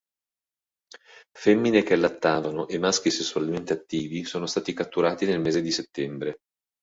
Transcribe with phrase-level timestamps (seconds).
[1.31, 6.39] Femmine che allattavano e maschi sessualmente attivi sono stati catturati nel mese di settembre.